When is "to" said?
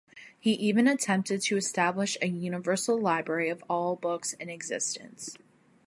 1.41-1.57